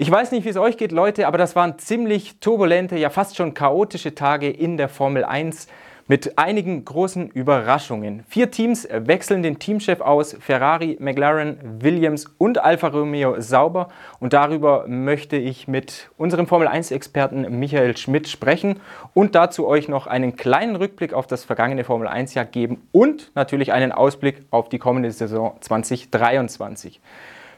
[0.00, 3.34] Ich weiß nicht, wie es euch geht, Leute, aber das waren ziemlich turbulente, ja fast
[3.34, 5.66] schon chaotische Tage in der Formel 1
[6.06, 8.22] mit einigen großen Überraschungen.
[8.28, 13.88] Vier Teams wechseln den Teamchef aus, Ferrari, McLaren, Williams und Alfa Romeo Sauber.
[14.20, 18.78] Und darüber möchte ich mit unserem Formel 1-Experten Michael Schmidt sprechen
[19.14, 23.72] und dazu euch noch einen kleinen Rückblick auf das vergangene Formel 1-Jahr geben und natürlich
[23.72, 27.00] einen Ausblick auf die kommende Saison 2023.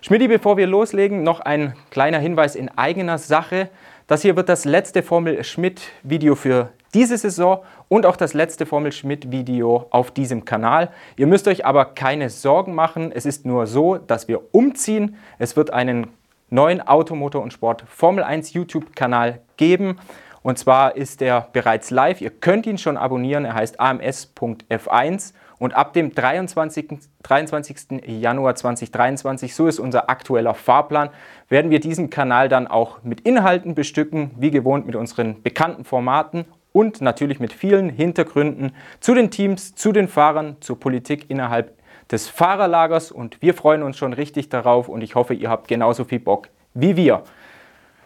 [0.03, 3.69] Schmidti, bevor wir loslegen, noch ein kleiner Hinweis in eigener Sache.
[4.07, 8.65] Das hier wird das letzte Formel Schmidt Video für diese Saison und auch das letzte
[8.65, 10.91] Formel Schmidt Video auf diesem Kanal.
[11.17, 13.13] Ihr müsst euch aber keine Sorgen machen.
[13.13, 15.17] Es ist nur so, dass wir umziehen.
[15.39, 16.07] Es wird einen
[16.49, 19.99] neuen Automotor und Sport Formel 1 YouTube Kanal geben.
[20.43, 22.23] Und zwar ist er bereits live.
[22.23, 23.45] Ihr könnt ihn schon abonnieren.
[23.45, 26.89] Er heißt ams.f1 und ab dem 23.
[27.23, 27.77] 23.
[28.07, 31.11] Januar 2023, so ist unser aktueller Fahrplan,
[31.49, 36.47] werden wir diesen Kanal dann auch mit Inhalten bestücken, wie gewohnt mit unseren bekannten Formaten
[36.73, 41.77] und natürlich mit vielen Hintergründen zu den Teams, zu den Fahrern, zur Politik innerhalb
[42.11, 46.05] des Fahrerlagers und wir freuen uns schon richtig darauf und ich hoffe, ihr habt genauso
[46.05, 47.23] viel Bock wie wir.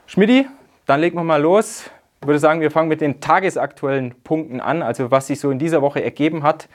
[0.07, 0.49] Schmidti,
[0.87, 1.89] dann legen wir mal los.
[2.21, 5.61] Ich würde sagen, wir fangen mit den tagesaktuellen Punkten an, also was sich so in
[5.61, 6.69] dieser Woche ergeben hat.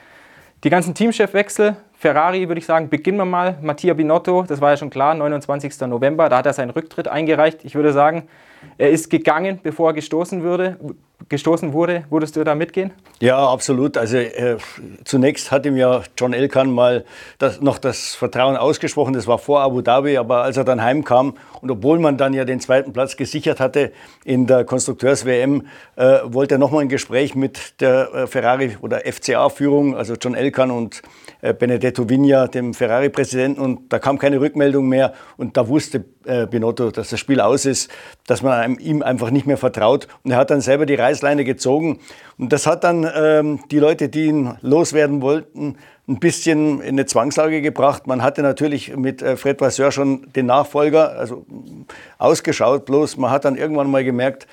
[0.62, 3.56] Die ganzen Teamchefwechsel, Ferrari würde ich sagen, beginnen wir mal.
[3.62, 5.80] Mattia Binotto, das war ja schon klar, 29.
[5.88, 7.64] November, da hat er seinen Rücktritt eingereicht.
[7.64, 8.28] Ich würde sagen,
[8.78, 10.78] er ist gegangen, bevor er gestoßen würde,
[11.28, 12.04] gestoßen wurde.
[12.10, 12.92] Würdest du da mitgehen?
[13.20, 13.96] Ja, absolut.
[13.96, 14.56] Also äh,
[15.04, 17.04] zunächst hat ihm ja John Elkan mal
[17.38, 19.12] das, noch das Vertrauen ausgesprochen.
[19.12, 22.44] Das war vor Abu Dhabi, aber als er dann heimkam und obwohl man dann ja
[22.44, 23.92] den zweiten Platz gesichert hatte
[24.24, 25.66] in der Konstrukteurs-WM,
[25.96, 30.70] äh, wollte er nochmal ein Gespräch mit der äh, Ferrari- oder FCA-Führung, also John Elkan
[30.70, 31.02] und
[31.42, 33.60] äh, Benedetto Vigna, dem Ferrari-Präsidenten.
[33.60, 35.12] Und da kam keine Rückmeldung mehr.
[35.36, 37.90] Und da wusste äh, Binotto, dass das Spiel aus ist,
[38.26, 40.08] dass man ihm einfach nicht mehr vertraut.
[40.24, 42.00] Und er hat dann selber die Reißleine gezogen.
[42.38, 45.76] Und das hat dann ähm, die Leute, die ihn loswerden wollten,
[46.08, 48.06] ein bisschen in eine Zwangslage gebracht.
[48.06, 51.46] Man hatte natürlich mit äh, Fred Vasseur schon den Nachfolger also
[52.18, 54.46] ausgeschaut, bloß man hat dann irgendwann mal gemerkt,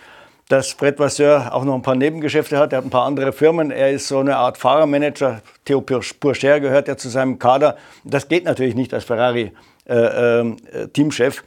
[0.49, 2.71] dass Fred Vasseur auch noch ein paar Nebengeschäfte hat.
[2.71, 3.71] Er hat ein paar andere Firmen.
[3.71, 5.41] Er ist so eine Art Fahrermanager.
[5.65, 7.75] Theo Pourcher gehört ja zu seinem Kader.
[8.05, 11.37] Das geht natürlich nicht als Ferrari-Teamchef.
[11.37, 11.43] Äh, äh,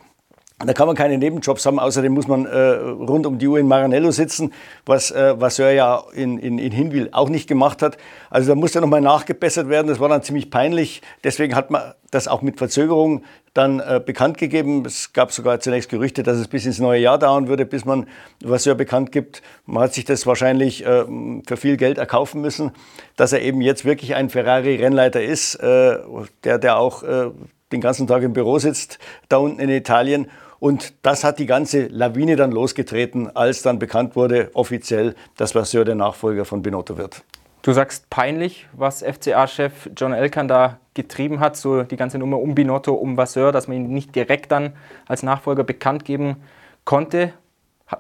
[0.67, 1.79] da kann man keine Nebenjobs haben.
[1.79, 4.53] Außerdem muss man äh, rund um die Uhr in Maranello sitzen,
[4.85, 7.97] was, äh, was er ja in, in, in Hinwil auch nicht gemacht hat.
[8.29, 9.89] Also da musste nochmal nachgebessert werden.
[9.89, 11.01] Das war dann ziemlich peinlich.
[11.25, 13.23] Deswegen hat man das auch mit Verzögerung
[13.55, 14.85] dann äh, bekannt gegeben.
[14.85, 18.07] Es gab sogar zunächst Gerüchte, dass es bis ins neue Jahr dauern würde, bis man
[18.43, 19.43] ja bekannt gibt.
[19.65, 21.05] Man hat sich das wahrscheinlich äh,
[21.47, 22.73] für viel Geld erkaufen müssen,
[23.17, 25.99] dass er eben jetzt wirklich ein Ferrari-Rennleiter ist, äh,
[26.45, 27.31] der, der auch äh,
[27.73, 28.99] den ganzen Tag im Büro sitzt,
[29.29, 30.29] da unten in Italien
[30.61, 35.85] und das hat die ganze Lawine dann losgetreten, als dann bekannt wurde offiziell, dass Vasseur
[35.85, 37.25] der Nachfolger von Binotto wird.
[37.63, 42.55] Du sagst peinlich, was FCA-Chef John Elkan da getrieben hat, so die ganze Nummer um
[42.55, 44.75] Binotto, um Vasseur, dass man ihn nicht direkt dann
[45.07, 46.37] als Nachfolger bekannt geben
[46.85, 47.33] konnte.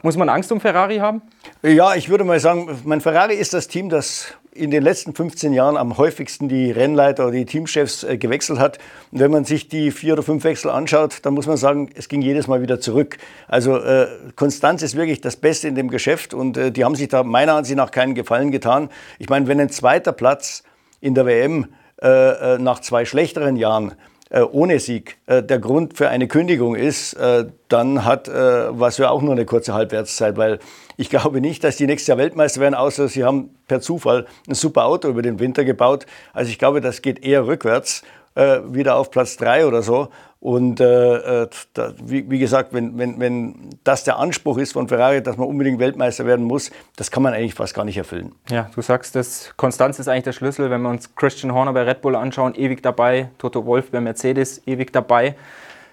[0.03, 1.23] Muss man Angst um Ferrari haben?
[1.63, 5.53] Ja, ich würde mal sagen, mein Ferrari ist das Team, das in den letzten 15
[5.53, 8.79] Jahren am häufigsten die Rennleiter oder die Teamchefs äh, gewechselt hat.
[9.13, 12.09] Und wenn man sich die vier oder fünf Wechsel anschaut, dann muss man sagen, es
[12.09, 13.19] ging jedes Mal wieder zurück.
[13.47, 17.09] Also äh, Konstanz ist wirklich das Beste in dem Geschäft und äh, die haben sich
[17.09, 18.91] da meiner Ansicht nach keinen Gefallen getan.
[19.19, 20.65] Ich meine, wenn ein zweiter Platz
[21.01, 21.67] in der WM
[22.03, 23.95] äh, äh, nach zwei schlechteren Jahren
[24.39, 28.33] ohne Sieg äh, der Grund für eine Kündigung ist, äh, dann hat äh,
[28.79, 30.61] was ja auch nur eine kurze Halbwertszeit, weil
[30.97, 34.55] ich glaube nicht, dass die nächstes Jahr Weltmeister werden, außer sie haben per Zufall ein
[34.55, 36.07] super Auto über den Winter gebaut.
[36.33, 38.03] Also ich glaube, das geht eher rückwärts,
[38.37, 40.09] äh, wieder auf Platz drei oder so.
[40.41, 44.89] Und äh, äh, da, wie, wie, gesagt, wenn, wenn, wenn das der Anspruch ist von
[44.89, 48.33] Ferrari, dass man unbedingt Weltmeister werden muss, das kann man eigentlich fast gar nicht erfüllen.
[48.49, 50.71] Ja, du sagst, dass Konstanz ist eigentlich der Schlüssel.
[50.71, 53.29] Wenn wir uns Christian Horner bei Red Bull anschauen, ewig dabei.
[53.37, 55.37] Toto Wolf bei Mercedes, ewig dabei.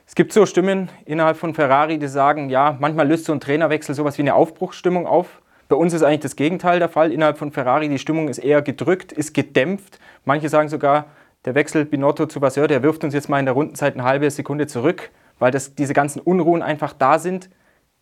[0.08, 3.94] Es gibt so Stimmen innerhalb von Ferrari, die sagen, ja, manchmal löst so ein Trainerwechsel
[3.94, 5.42] sowas wie eine Aufbruchsstimmung auf.
[5.68, 7.12] Bei uns ist eigentlich das Gegenteil der Fall.
[7.12, 10.00] Innerhalb von Ferrari, die Stimmung ist eher gedrückt, ist gedämpft.
[10.24, 11.08] Manche sagen sogar,
[11.48, 14.30] der Wechsel Binotto zu Vasseur, der wirft uns jetzt mal in der Rundenzeit eine halbe
[14.30, 17.50] Sekunde zurück, weil das, diese ganzen Unruhen einfach da sind.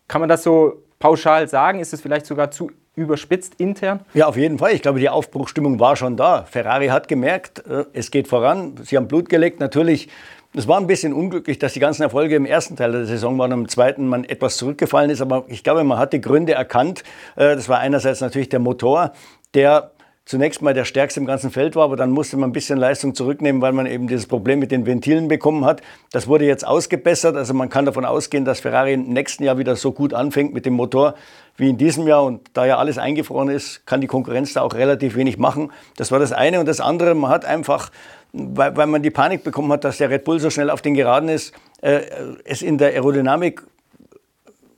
[0.08, 1.78] Kann man das so pauschal sagen?
[1.78, 4.00] Ist es vielleicht sogar zu überspitzt intern?
[4.14, 4.72] Ja, auf jeden Fall.
[4.72, 6.42] Ich glaube, die Aufbruchstimmung war schon da.
[6.42, 8.80] Ferrari hat gemerkt, äh, es geht voran.
[8.82, 9.60] Sie haben Blut gelegt.
[9.60, 10.08] Natürlich,
[10.52, 13.52] es war ein bisschen unglücklich, dass die ganzen Erfolge im ersten Teil der Saison waren,
[13.52, 15.20] im zweiten man etwas zurückgefallen ist.
[15.20, 17.04] Aber ich glaube, man hat die Gründe erkannt.
[17.36, 19.12] Äh, das war einerseits natürlich der Motor,
[19.54, 19.92] der
[20.26, 23.14] zunächst mal der stärkste im ganzen Feld war, aber dann musste man ein bisschen Leistung
[23.14, 25.82] zurücknehmen, weil man eben dieses Problem mit den Ventilen bekommen hat.
[26.10, 27.36] Das wurde jetzt ausgebessert.
[27.36, 30.66] Also man kann davon ausgehen, dass Ferrari im nächsten Jahr wieder so gut anfängt mit
[30.66, 31.14] dem Motor
[31.56, 32.24] wie in diesem Jahr.
[32.24, 35.70] Und da ja alles eingefroren ist, kann die Konkurrenz da auch relativ wenig machen.
[35.96, 36.58] Das war das eine.
[36.58, 37.92] Und das andere, man hat einfach,
[38.32, 40.94] weil, weil man die Panik bekommen hat, dass der Red Bull so schnell auf den
[40.94, 42.00] Geraden ist, äh,
[42.44, 43.62] es in der Aerodynamik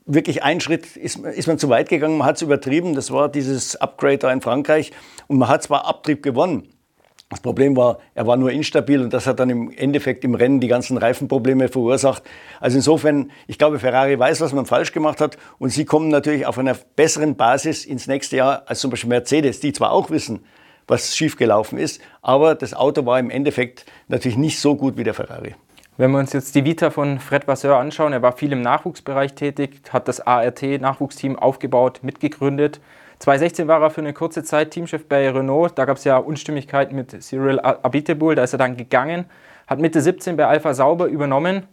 [0.09, 2.95] wirklich ein Schritt ist, ist man zu weit gegangen, man hat es übertrieben.
[2.95, 4.91] Das war dieses Upgrade da in Frankreich
[5.29, 6.69] und man hat zwar Abtrieb gewonnen.
[7.31, 10.61] Das Problem war, er war nur instabil und das hat dann im Endeffekt im Rennen
[10.61, 12.23] die ganzen Reifenprobleme verursacht.
[12.59, 16.47] Also insofern, ich glaube, Ferrari weiß, was man falsch gemacht hat und sie kommen natürlich
[16.47, 20.41] auf einer besseren Basis ins nächste Jahr als zum Beispiel Mercedes, die zwar auch wissen,
[20.87, 25.13] was schiefgelaufen ist, aber das Auto war im Endeffekt natürlich nicht so gut wie der
[25.13, 25.55] Ferrari.
[25.99, 29.35] Wenn wir uns jetzt die Vita von Fred Vasseur anschauen, er war viel im Nachwuchsbereich
[29.35, 32.81] tätig, hat das ART-Nachwuchsteam aufgebaut, mitgegründet.
[33.19, 35.77] 2016 war er für eine kurze Zeit Teamchef bei Renault.
[35.77, 38.37] Da gab es ja Unstimmigkeiten mit Cyril Abiteboul.
[38.37, 39.25] Da ist er dann gegangen,
[39.67, 41.67] hat Mitte 17 bei Alpha Sauber übernommen.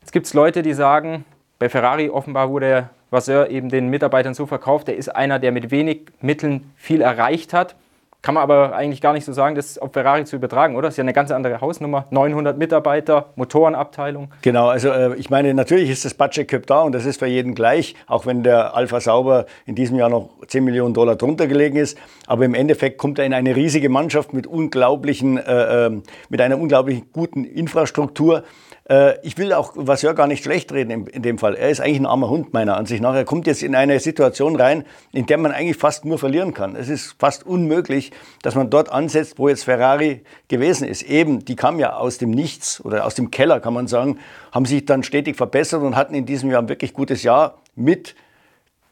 [0.00, 1.24] Jetzt gibt es Leute, die sagen,
[1.58, 4.88] bei Ferrari offenbar wurde Vasseur eben den Mitarbeitern so verkauft.
[4.88, 7.74] Er ist einer, der mit wenig Mitteln viel erreicht hat.
[8.20, 10.88] Kann man aber eigentlich gar nicht so sagen, das auf Ferrari zu übertragen, oder?
[10.88, 12.06] Das ist ja eine ganz andere Hausnummer.
[12.10, 14.32] 900 Mitarbeiter, Motorenabteilung.
[14.42, 17.26] Genau, also äh, ich meine, natürlich ist das Budget Cap da und das ist für
[17.26, 21.46] jeden gleich, auch wenn der Alpha Sauber in diesem Jahr noch 10 Millionen Dollar drunter
[21.46, 21.96] gelegen ist.
[22.26, 26.58] Aber im Endeffekt kommt er in eine riesige Mannschaft mit, unglaublichen, äh, ähm, mit einer
[26.58, 28.42] unglaublich guten Infrastruktur.
[28.88, 31.54] Äh, ich will auch Vasseur gar nicht schlecht reden in, dem Fall.
[31.54, 33.14] Er ist eigentlich ein armer Hund meiner Ansicht nach.
[33.14, 36.74] Er kommt jetzt in eine Situation rein, in der man eigentlich fast nur verlieren kann.
[36.74, 38.12] Es ist fast unmöglich,
[38.42, 41.02] dass man dort ansetzt, wo jetzt Ferrari gewesen ist.
[41.02, 44.18] Eben, die kam ja aus dem Nichts oder aus dem Keller, kann man sagen,
[44.52, 48.14] haben sich dann stetig verbessert und hatten in diesem Jahr ein wirklich gutes Jahr mit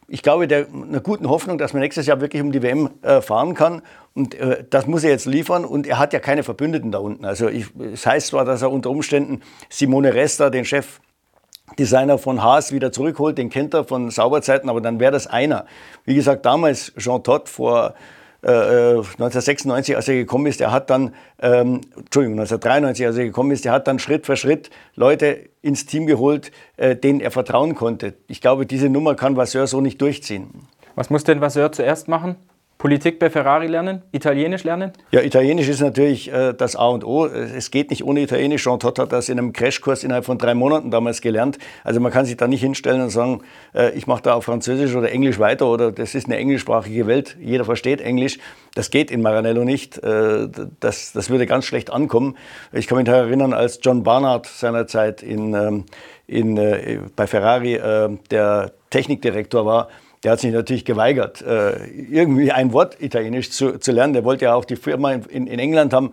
[0.08, 3.20] ich glaube, der, einer guten Hoffnung, dass man nächstes Jahr wirklich um die WM äh,
[3.20, 3.82] fahren kann.
[4.14, 5.64] Und äh, das muss er jetzt liefern.
[5.64, 7.24] Und er hat ja keine Verbündeten da unten.
[7.24, 12.72] Also ich, es heißt zwar, dass er unter Umständen Simone Resta, den Chefdesigner von Haas,
[12.72, 13.36] wieder zurückholt.
[13.36, 15.66] Den kennt er von Sauberzeiten, aber dann wäre das einer.
[16.04, 17.94] Wie gesagt, damals Jean Todt vor
[18.42, 23.50] 1996, äh, als er gekommen ist, er hat dann, ähm, Entschuldigung, 1993, als er gekommen
[23.50, 27.74] ist, er hat dann Schritt für Schritt Leute ins Team geholt, äh, denen er vertrauen
[27.74, 28.14] konnte.
[28.28, 30.50] Ich glaube, diese Nummer kann Vasseur so nicht durchziehen.
[30.94, 32.36] Was muss denn Vasseur zuerst machen?
[32.78, 34.92] Politik bei Ferrari lernen, Italienisch lernen?
[35.10, 37.24] Ja, Italienisch ist natürlich äh, das A und O.
[37.24, 38.64] Es geht nicht ohne Italienisch.
[38.64, 41.56] Jean Todt hat das in einem Crashkurs innerhalb von drei Monaten damals gelernt.
[41.84, 43.40] Also man kann sich da nicht hinstellen und sagen,
[43.74, 47.36] äh, ich mache da auf Französisch oder Englisch weiter oder das ist eine englischsprachige Welt.
[47.40, 48.38] Jeder versteht Englisch.
[48.74, 49.96] Das geht in Maranello nicht.
[50.04, 50.48] Äh,
[50.80, 52.36] das, das würde ganz schlecht ankommen.
[52.72, 55.84] Ich kann mich daran erinnern, als John Barnard seinerzeit in, ähm,
[56.26, 59.88] in, äh, bei Ferrari äh, der Technikdirektor war,
[60.22, 64.12] der hat sich natürlich geweigert, äh, irgendwie ein Wort Italienisch zu, zu lernen.
[64.12, 66.12] Der wollte ja auch die Firma in, in England haben.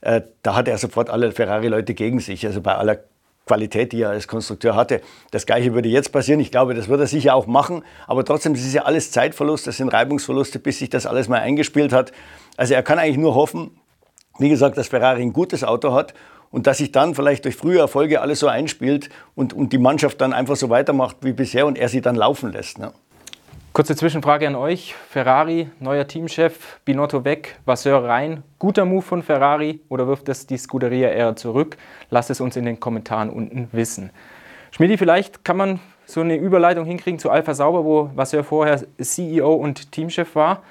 [0.00, 2.98] Äh, da hatte er sofort alle Ferrari-Leute gegen sich, also bei aller
[3.46, 5.00] Qualität, die er als Konstrukteur hatte.
[5.30, 6.40] Das Gleiche würde jetzt passieren.
[6.40, 7.84] Ich glaube, das wird er sicher auch machen.
[8.06, 11.40] Aber trotzdem, das ist ja alles Zeitverlust, das sind Reibungsverluste, bis sich das alles mal
[11.40, 12.12] eingespielt hat.
[12.56, 13.70] Also er kann eigentlich nur hoffen,
[14.38, 16.14] wie gesagt, dass Ferrari ein gutes Auto hat
[16.50, 20.20] und dass sich dann vielleicht durch frühe Erfolge alles so einspielt und, und die Mannschaft
[20.20, 22.78] dann einfach so weitermacht wie bisher und er sie dann laufen lässt.
[22.78, 22.92] Ne?
[23.72, 24.94] Kurze Zwischenfrage an euch.
[25.08, 28.42] Ferrari, neuer Teamchef, Binotto weg, Vasseur rein.
[28.58, 31.78] Guter Move von Ferrari oder wirft es die Scuderia eher zurück?
[32.10, 34.10] Lasst es uns in den Kommentaren unten wissen.
[34.72, 39.54] Schmidi, vielleicht kann man so eine Überleitung hinkriegen zu Alpha Sauber, wo Vasseur vorher CEO
[39.54, 40.62] und Teamchef war.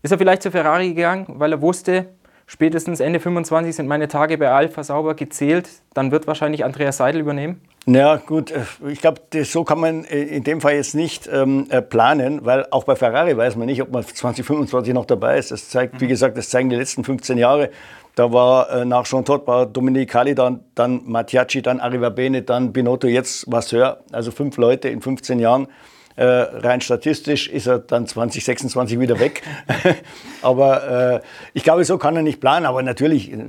[0.00, 2.06] Ist er vielleicht zu Ferrari gegangen, weil er wusste,
[2.46, 5.68] spätestens Ende 25 sind meine Tage bei Alpha Sauber gezählt.
[5.94, 7.60] Dann wird wahrscheinlich Andreas Seidel übernehmen.
[7.88, 11.66] Ja, gut, äh, ich glaube, so kann man äh, in dem Fall jetzt nicht ähm,
[11.70, 15.52] äh, planen, weil auch bei Ferrari weiß man nicht, ob man 2025 noch dabei ist.
[15.52, 17.70] Das zeigt, wie gesagt, das zeigen die letzten 15 Jahre.
[18.16, 22.42] Da war äh, nach Jean Todt war Dominique Kali, dann, dann Mattiacci, dann Arriva Bene,
[22.42, 24.00] dann Binotto, jetzt Vasseur.
[24.10, 25.68] Also fünf Leute in 15 Jahren.
[26.16, 29.42] Äh, rein statistisch ist er dann 2026 wieder weg.
[30.42, 31.20] aber äh,
[31.52, 32.64] ich glaube, so kann er nicht planen.
[32.64, 33.44] Aber natürlich, äh,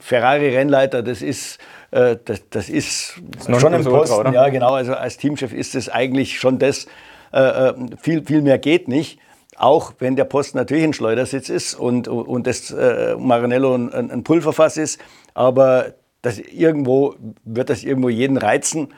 [0.00, 1.58] Ferrari-Rennleiter, das ist,
[1.92, 3.14] äh, das, das, ist,
[3.46, 4.16] das schon ein Posten.
[4.16, 4.74] Ultra, ja, genau.
[4.74, 6.86] Also als Teamchef ist es eigentlich schon das.
[7.32, 9.20] Äh, äh, viel, viel mehr geht nicht.
[9.56, 12.74] Auch wenn der Posten natürlich ein Schleudersitz ist und, und das
[13.18, 15.00] Maranello ein, ein Pulverfass ist.
[15.32, 18.88] Aber das irgendwo wird das irgendwo jeden reizen.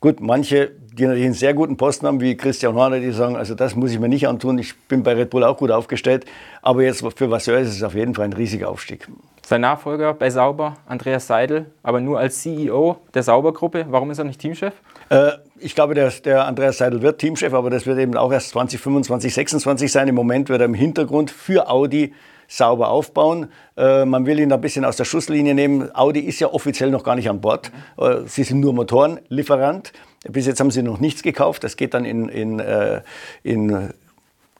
[0.00, 3.54] Gut, manche, die natürlich einen sehr guten Posten haben, wie Christian Horner, die sagen, also
[3.54, 6.26] das muss ich mir nicht antun, ich bin bei Red Bull auch gut aufgestellt.
[6.60, 9.08] Aber jetzt für Vasseur ist es auf jeden Fall ein riesiger Aufstieg.
[9.44, 13.86] Sein Nachfolger bei Sauber, Andreas Seidel, aber nur als CEO der Sauber-Gruppe.
[13.88, 14.74] Warum ist er nicht Teamchef?
[15.08, 18.50] Äh, ich glaube, der, der, Andreas Seidel wird Teamchef, aber das wird eben auch erst
[18.50, 20.08] 2025, 2026 sein.
[20.08, 22.14] Im Moment wird er im Hintergrund für Audi
[22.48, 23.48] sauber aufbauen.
[23.76, 25.94] Äh, man will ihn ein bisschen aus der Schusslinie nehmen.
[25.94, 27.72] Audi ist ja offiziell noch gar nicht an Bord.
[27.98, 29.92] Äh, sie sind nur Motorenlieferant.
[30.28, 31.64] Bis jetzt haben sie noch nichts gekauft.
[31.64, 33.02] Das geht dann in, in, äh,
[33.42, 33.92] in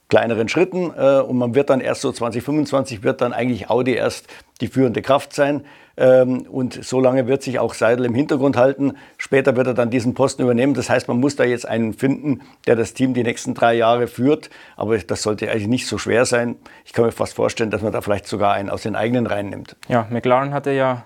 [0.09, 4.27] kleineren Schritten äh, und man wird dann erst so 2025 wird dann eigentlich Audi erst
[4.61, 5.65] die führende Kraft sein.
[5.95, 8.93] Ähm, und so lange wird sich auch Seidel im Hintergrund halten.
[9.17, 10.73] Später wird er dann diesen Posten übernehmen.
[10.73, 14.07] Das heißt, man muss da jetzt einen finden, der das Team die nächsten drei Jahre
[14.07, 14.49] führt.
[14.75, 16.57] Aber das sollte eigentlich nicht so schwer sein.
[16.85, 19.49] Ich kann mir fast vorstellen, dass man da vielleicht sogar einen aus den eigenen Reihen
[19.49, 19.75] nimmt.
[19.87, 21.05] Ja, McLaren hatte ja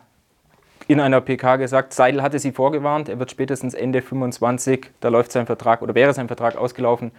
[0.87, 5.31] in einer PK gesagt, Seidel hatte sie vorgewarnt, er wird spätestens Ende 25, da läuft
[5.31, 7.11] sein Vertrag oder wäre sein Vertrag ausgelaufen,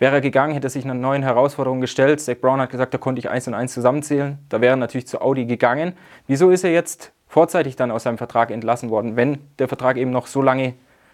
[0.00, 2.22] Wäre er gegangen, hätte sich einer neuen Herausforderung gestellt.
[2.22, 4.38] Zach Brown hat gesagt, da konnte ich eins und eins zusammenzählen.
[4.48, 5.92] Da wäre er natürlich zu Audi gegangen.
[6.26, 10.10] Wieso ist er jetzt vorzeitig dann aus seinem Vertrag entlassen worden, wenn der Vertrag eben
[10.10, 10.72] noch so lange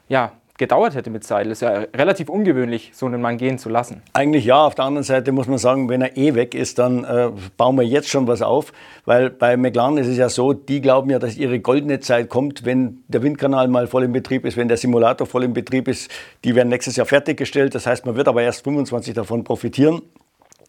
[0.09, 1.53] ja, gedauert hätte mit Seidel.
[1.53, 4.03] Ist ja relativ ungewöhnlich, so einen Mann gehen zu lassen.
[4.13, 4.67] Eigentlich ja.
[4.67, 7.77] Auf der anderen Seite muss man sagen, wenn er eh weg ist, dann äh, bauen
[7.77, 8.73] wir jetzt schon was auf.
[9.05, 12.65] Weil bei McLaren ist es ja so, die glauben ja, dass ihre goldene Zeit kommt,
[12.65, 16.11] wenn der Windkanal mal voll in Betrieb ist, wenn der Simulator voll in Betrieb ist.
[16.45, 17.75] Die werden nächstes Jahr fertiggestellt.
[17.75, 20.03] Das heißt, man wird aber erst 25 davon profitieren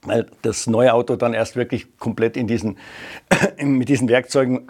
[0.03, 2.77] weil das neue Auto dann erst wirklich komplett in diesen,
[3.61, 4.65] mit diesen Werkzeugen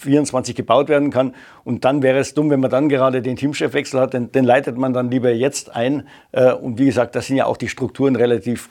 [0.00, 1.34] 24 gebaut werden kann.
[1.64, 4.76] Und dann wäre es dumm, wenn man dann gerade den Teamchefwechsel hat, den, den leitet
[4.76, 6.08] man dann lieber jetzt ein.
[6.32, 8.70] Äh, und wie gesagt, da sind ja auch die Strukturen relativ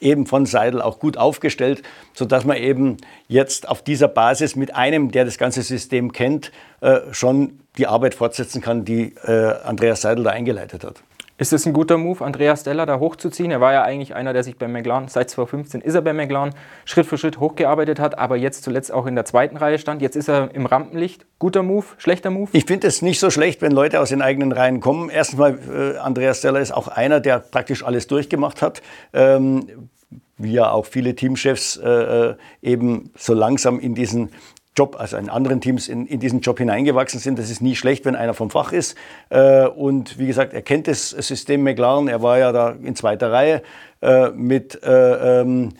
[0.00, 1.82] eben von Seidel auch gut aufgestellt,
[2.14, 7.00] sodass man eben jetzt auf dieser Basis mit einem, der das ganze System kennt, äh,
[7.10, 11.02] schon die Arbeit fortsetzen kann, die äh, Andreas Seidel da eingeleitet hat.
[11.38, 13.50] Ist es ein guter Move, Andreas Stella da hochzuziehen?
[13.50, 16.54] Er war ja eigentlich einer, der sich bei McLaren, seit 2015 ist er bei McLaren,
[16.86, 20.00] Schritt für Schritt hochgearbeitet hat, aber jetzt zuletzt auch in der zweiten Reihe stand.
[20.00, 21.26] Jetzt ist er im Rampenlicht.
[21.38, 22.48] Guter Move, schlechter Move?
[22.52, 25.10] Ich finde es nicht so schlecht, wenn Leute aus den eigenen Reihen kommen.
[25.10, 28.80] Erstens mal, äh, Andreas Stella ist auch einer, der praktisch alles durchgemacht hat.
[29.12, 29.90] Ähm,
[30.38, 34.30] wie ja auch viele Teamchefs äh, äh eben so langsam in diesen
[34.76, 37.38] Job, also in anderen Teams in, in diesen Job hineingewachsen sind.
[37.38, 38.96] Das ist nie schlecht, wenn einer vom Fach ist.
[39.30, 42.08] Äh, und wie gesagt, er kennt das System McLaren.
[42.08, 43.62] Er war ja da in zweiter Reihe
[44.02, 45.70] äh, mit, äh, ähm,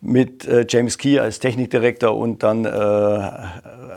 [0.00, 3.20] mit äh, James Key als Technikdirektor und dann äh,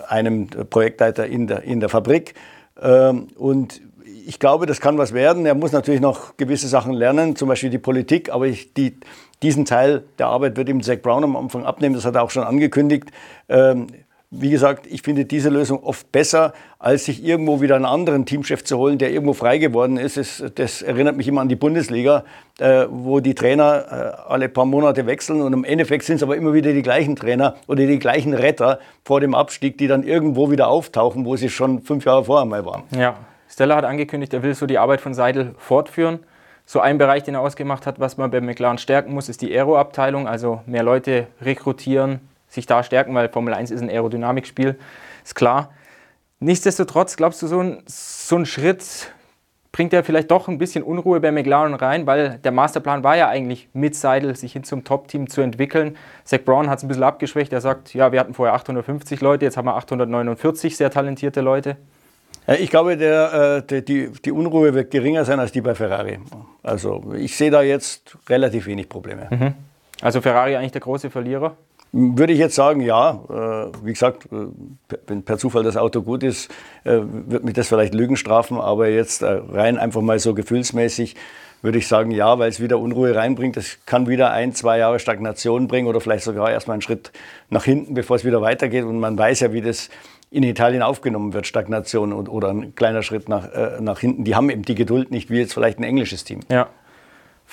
[0.08, 2.34] einem Projektleiter in der, in der Fabrik.
[2.82, 3.82] Ähm, und
[4.28, 5.46] ich glaube, das kann was werden.
[5.46, 8.98] Er muss natürlich noch gewisse Sachen lernen, zum Beispiel die Politik, aber ich, die,
[9.42, 11.96] diesen Teil der Arbeit wird ihm Zach Brown am Anfang abnehmen.
[11.96, 13.12] Das hat er auch schon angekündigt.
[13.50, 13.88] Ähm,
[14.34, 18.64] wie gesagt, ich finde diese Lösung oft besser, als sich irgendwo wieder einen anderen Teamchef
[18.64, 20.16] zu holen, der irgendwo frei geworden ist.
[20.16, 22.24] Das, das erinnert mich immer an die Bundesliga,
[22.58, 26.38] äh, wo die Trainer äh, alle paar Monate wechseln und im Endeffekt sind es aber
[26.38, 30.50] immer wieder die gleichen Trainer oder die gleichen Retter vor dem Abstieg, die dann irgendwo
[30.50, 32.84] wieder auftauchen, wo sie schon fünf Jahre vorher mal waren.
[32.98, 33.18] Ja,
[33.50, 36.20] Stella hat angekündigt, er will so die Arbeit von Seidel fortführen.
[36.66, 39.52] So ein Bereich, den er ausgemacht hat, was man bei McLaren stärken muss, ist die
[39.54, 42.22] Aero-Abteilung, also mehr Leute rekrutieren,
[42.52, 44.78] sich da stärken, weil Formel 1 ist ein Aerodynamikspiel,
[45.24, 45.72] ist klar.
[46.40, 49.12] Nichtsdestotrotz, glaubst du, so ein, so ein Schritt
[49.72, 53.30] bringt ja vielleicht doch ein bisschen Unruhe bei McLaren rein, weil der Masterplan war ja
[53.30, 55.98] eigentlich mit Seidel sich hin zum Top-Team zu entwickeln.
[56.26, 57.54] Zach Brown hat es ein bisschen abgeschwächt.
[57.54, 61.78] Er sagt, ja, wir hatten vorher 850 Leute, jetzt haben wir 849 sehr talentierte Leute.
[62.48, 66.20] Ich glaube, der, äh, die, die Unruhe wird geringer sein als die bei Ferrari.
[66.64, 69.28] Also ich sehe da jetzt relativ wenig Probleme.
[69.30, 69.54] Mhm.
[70.02, 71.56] Also Ferrari eigentlich der große Verlierer?
[71.94, 73.22] Würde ich jetzt sagen, ja.
[73.30, 74.48] Äh, wie gesagt, äh,
[75.08, 76.50] wenn per Zufall das Auto gut ist,
[76.86, 78.60] äh, wird mich das vielleicht Lügen strafen.
[78.60, 81.16] Aber jetzt rein einfach mal so gefühlsmäßig
[81.64, 83.56] würde ich sagen, ja, weil es wieder Unruhe reinbringt.
[83.56, 87.12] Das kann wieder ein, zwei Jahre Stagnation bringen oder vielleicht sogar erstmal einen Schritt
[87.52, 88.84] nach hinten, bevor es wieder weitergeht.
[88.84, 89.90] Und man weiß ja, wie das
[90.32, 94.24] in Italien aufgenommen wird, Stagnation oder ein kleiner Schritt nach, nach hinten.
[94.24, 96.40] Die haben eben die Geduld nicht, wie jetzt vielleicht ein englisches Team.
[96.50, 96.70] Ja.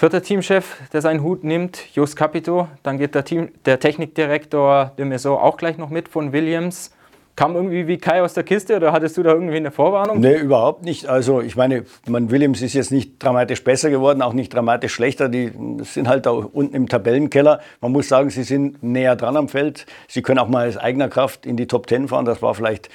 [0.00, 2.68] Vierter Teamchef, der seinen Hut nimmt, Jos Capito.
[2.84, 6.92] Dann geht der, Team, der Technikdirektor de Maison auch gleich noch mit von Williams.
[7.34, 10.20] Kam irgendwie wie Kai aus der Kiste oder hattest du da irgendwie eine Vorwarnung?
[10.20, 11.08] Nee, überhaupt nicht.
[11.08, 15.28] Also ich meine, man, Williams ist jetzt nicht dramatisch besser geworden, auch nicht dramatisch schlechter.
[15.28, 15.50] Die
[15.82, 17.58] sind halt da unten im Tabellenkeller.
[17.80, 19.84] Man muss sagen, sie sind näher dran am Feld.
[20.06, 22.24] Sie können auch mal aus eigener Kraft in die Top Ten fahren.
[22.24, 22.88] Das war vielleicht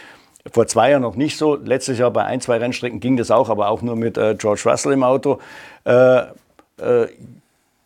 [0.54, 1.56] vor zwei Jahren noch nicht so.
[1.56, 4.62] Letztes Jahr bei ein, zwei Rennstrecken ging das auch, aber auch nur mit äh, George
[4.66, 5.40] Russell im Auto.
[5.84, 6.24] Äh,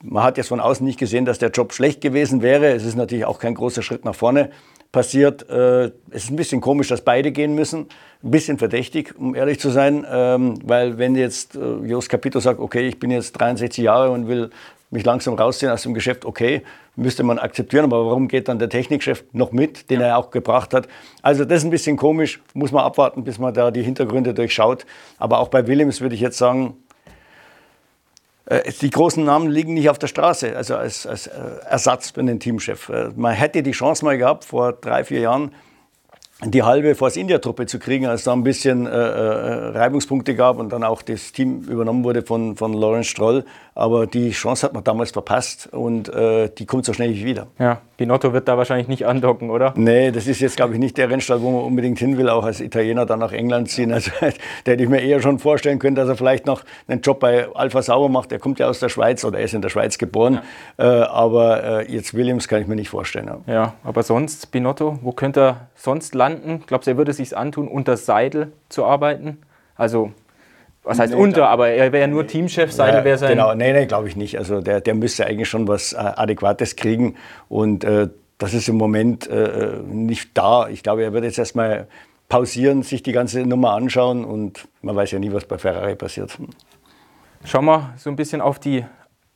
[0.03, 2.67] man hat jetzt von außen nicht gesehen, dass der Job schlecht gewesen wäre.
[2.67, 4.51] Es ist natürlich auch kein großer Schritt nach vorne
[4.91, 5.49] passiert.
[5.49, 7.87] Äh, es ist ein bisschen komisch, dass beide gehen müssen.
[8.23, 10.05] Ein bisschen verdächtig, um ehrlich zu sein.
[10.09, 14.27] Ähm, weil wenn jetzt äh, Jos Capito sagt, okay, ich bin jetzt 63 Jahre und
[14.27, 14.49] will
[14.89, 16.61] mich langsam rausziehen aus dem Geschäft, okay,
[16.95, 20.73] müsste man akzeptieren, aber warum geht dann der Technikchef noch mit, den er auch gebracht
[20.73, 20.87] hat?
[21.21, 24.85] Also das ist ein bisschen komisch, muss man abwarten, bis man da die Hintergründe durchschaut.
[25.17, 26.86] Aber auch bei Williams würde ich jetzt sagen, äh,
[28.81, 31.33] die großen Namen liegen nicht auf der Straße, also als, als äh,
[31.69, 32.89] Ersatz für den Teamchef.
[32.89, 35.51] Äh, man hätte die Chance mal gehabt, vor drei, vier Jahren,
[36.45, 40.59] die halbe Force India Truppe zu kriegen, als da ein bisschen äh, äh, Reibungspunkte gab
[40.59, 43.43] und dann auch das Team übernommen wurde von, von Lawrence Stroll.
[43.77, 47.45] Aber die Chance hat man damals verpasst und äh, die kommt so schnell nicht wieder.
[47.59, 49.75] Ja, Binotto wird da wahrscheinlich nicht andocken, oder?
[49.77, 52.43] Nee, das ist jetzt, glaube ich, nicht der Rennstall, wo man unbedingt hin will, auch
[52.43, 53.91] als Italiener dann nach England ziehen.
[53.93, 57.19] Also da hätte ich mir eher schon vorstellen können, dass er vielleicht noch einen Job
[57.19, 58.31] bei Alpha Sauber macht.
[58.31, 60.41] Der kommt ja aus der Schweiz oder er ist in der Schweiz geboren.
[60.79, 61.03] Ja.
[61.03, 63.29] Äh, aber äh, jetzt Williams kann ich mir nicht vorstellen.
[63.45, 63.53] Ja.
[63.53, 66.63] ja, aber sonst, Binotto, wo könnte er sonst landen?
[66.65, 69.37] Glaubst du, er würde es sich antun, unter Seidel zu arbeiten?
[69.75, 70.13] Also
[70.87, 73.31] was heißt nee, unter, aber er wäre ja nur Teamchef, Seidel wäre sein.
[73.31, 74.37] Genau, nee, nee, glaube ich nicht.
[74.37, 77.15] Also der, der müsste eigentlich schon was äh, Adäquates kriegen
[77.49, 80.69] und äh, das ist im Moment äh, nicht da.
[80.69, 81.87] Ich glaube, er wird jetzt erstmal
[82.29, 86.37] pausieren, sich die ganze Nummer anschauen und man weiß ja nie, was bei Ferrari passiert.
[87.43, 88.85] Schauen wir so ein bisschen auf die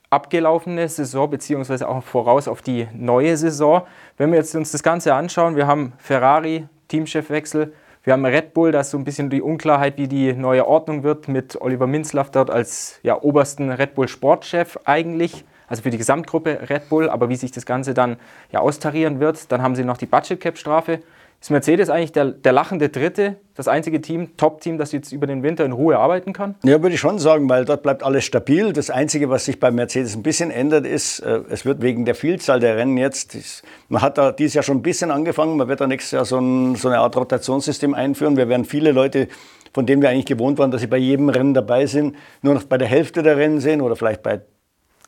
[0.09, 3.83] abgelaufene Saison beziehungsweise auch voraus auf die neue Saison.
[4.17, 8.71] Wenn wir jetzt uns das Ganze anschauen, wir haben Ferrari, Teamchefwechsel, wir haben Red Bull,
[8.71, 12.31] da ist so ein bisschen die Unklarheit, wie die neue Ordnung wird, mit Oliver Minzlaff
[12.31, 17.29] dort als ja, obersten Red Bull Sportchef eigentlich, also für die Gesamtgruppe Red Bull, aber
[17.29, 18.17] wie sich das Ganze dann
[18.51, 19.51] ja austarieren wird.
[19.51, 21.01] Dann haben sie noch die Budget Cap Strafe
[21.41, 25.41] ist Mercedes eigentlich der, der lachende Dritte, das einzige Team, Top-Team, das jetzt über den
[25.41, 26.53] Winter in Ruhe arbeiten kann?
[26.63, 28.73] Ja, würde ich schon sagen, weil dort bleibt alles stabil.
[28.73, 32.13] Das Einzige, was sich bei Mercedes ein bisschen ändert, ist, äh, es wird wegen der
[32.13, 35.81] Vielzahl der Rennen jetzt, man hat da dieses Jahr schon ein bisschen angefangen, man wird
[35.81, 38.37] da nächstes Jahr so, ein, so eine Art Rotationssystem einführen.
[38.37, 39.27] Wir werden viele Leute
[39.73, 42.63] von denen wir eigentlich gewohnt waren, dass sie bei jedem Rennen dabei sind, nur noch
[42.63, 44.41] bei der Hälfte der Rennen sehen oder vielleicht bei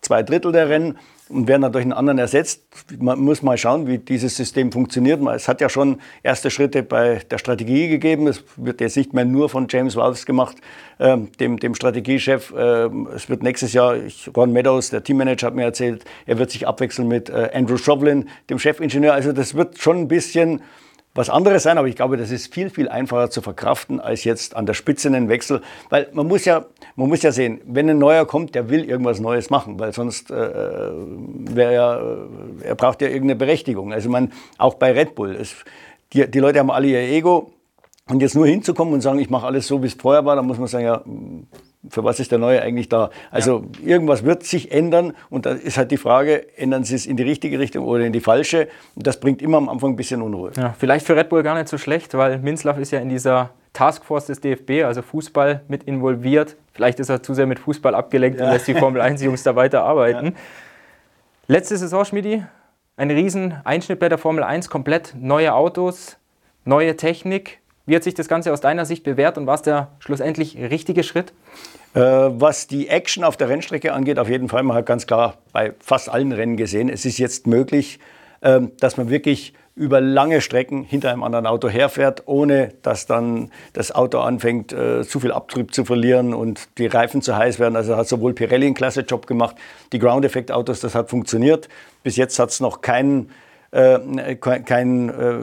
[0.01, 0.97] zwei Drittel der Rennen
[1.33, 2.63] und werden dann durch einen anderen ersetzt.
[2.99, 5.21] Man muss mal schauen, wie dieses System funktioniert.
[5.35, 8.27] Es hat ja schon erste Schritte bei der Strategie gegeben.
[8.27, 10.57] Es wird jetzt nicht mehr nur von James Walls gemacht,
[10.99, 12.53] ähm, dem, dem Strategiechef.
[12.57, 13.95] Ähm, es wird nächstes Jahr,
[14.35, 18.29] Ron Meadows, der Teammanager, hat mir erzählt, er wird sich abwechseln mit äh, Andrew Chauvelin,
[18.49, 19.13] dem Chefingenieur.
[19.13, 20.61] Also das wird schon ein bisschen
[21.15, 24.55] was anderes sein, aber ich glaube, das ist viel, viel einfacher zu verkraften als jetzt
[24.55, 25.61] an der Spitze einen Wechsel.
[25.89, 26.65] Weil man muss ja,
[26.95, 30.31] man muss ja sehen, wenn ein neuer kommt, der will irgendwas Neues machen, weil sonst
[30.31, 33.93] äh, wäre ja, äh, er braucht ja irgendeine Berechtigung.
[33.93, 35.55] Also man, auch bei Red Bull, es,
[36.13, 37.51] die, die Leute haben alle ihr Ego
[38.09, 40.47] und jetzt nur hinzukommen und sagen, ich mache alles so, wie es vorher war, dann
[40.47, 41.03] muss man sagen, ja,
[41.89, 43.09] für was ist der Neue eigentlich da?
[43.31, 43.87] Also ja.
[43.87, 47.23] irgendwas wird sich ändern und da ist halt die Frage, ändern Sie es in die
[47.23, 48.67] richtige Richtung oder in die falsche?
[48.95, 50.51] Und das bringt immer am Anfang ein bisschen Unruhe.
[50.55, 53.49] Ja, vielleicht für Red Bull gar nicht so schlecht, weil Minzlaff ist ja in dieser
[53.73, 56.55] Taskforce des DFB, also Fußball, mit involviert.
[56.73, 58.45] Vielleicht ist er zu sehr mit Fußball abgelenkt ja.
[58.45, 60.27] und lässt die Formel 1-Jungs da weiter arbeiten.
[60.27, 60.31] Ja.
[61.47, 62.43] Letzte Saison, Schmidi,
[62.95, 66.17] ein riesen Einschnitt bei der Formel 1, komplett neue Autos,
[66.63, 67.59] neue Technik.
[67.85, 71.03] Wie hat sich das Ganze aus deiner Sicht bewährt und war es der schlussendlich richtige
[71.03, 71.33] Schritt?
[71.93, 75.37] Äh, was die Action auf der Rennstrecke angeht, auf jeden Fall, man hat ganz klar
[75.51, 77.99] bei fast allen Rennen gesehen, es ist jetzt möglich,
[78.39, 83.51] äh, dass man wirklich über lange Strecken hinter einem anderen Auto herfährt, ohne dass dann
[83.73, 87.75] das Auto anfängt, äh, zu viel Abtrieb zu verlieren und die Reifen zu heiß werden.
[87.75, 89.55] Also hat sowohl Pirelli einen klasse Job gemacht,
[89.91, 91.69] die Ground-Effekt-Autos, das hat funktioniert.
[92.03, 93.31] Bis jetzt hat es noch keinen
[93.71, 95.39] äh, kein, äh,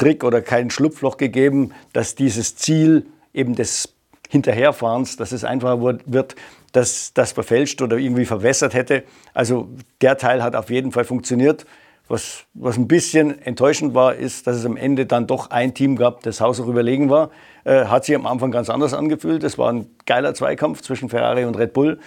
[0.00, 3.92] Trick oder kein Schlupfloch gegeben, dass dieses Ziel eben des
[4.30, 6.36] Hinterherfahrens, dass es einfacher wird,
[6.72, 9.02] dass das verfälscht oder irgendwie verwässert hätte.
[9.34, 9.68] Also
[10.00, 11.66] der Teil hat auf jeden Fall funktioniert.
[12.08, 15.96] Was, was ein bisschen enttäuschend war, ist, dass es am Ende dann doch ein Team
[15.96, 17.30] gab, das haushoch überlegen war.
[17.64, 19.44] Äh, hat sich am Anfang ganz anders angefühlt.
[19.44, 22.00] Es war ein geiler Zweikampf zwischen Ferrari und Red Bull.